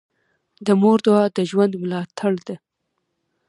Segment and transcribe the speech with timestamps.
[0.65, 2.55] د مور دعا د ژوند ملاتړ ده.